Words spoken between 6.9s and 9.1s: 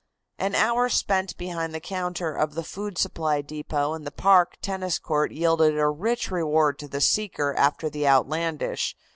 seeker after the outlandish.